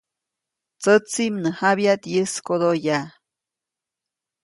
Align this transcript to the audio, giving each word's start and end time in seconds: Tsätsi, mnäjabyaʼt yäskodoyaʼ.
Tsätsi, 0.81 1.25
mnäjabyaʼt 1.33 2.03
yäskodoyaʼ. 2.13 3.07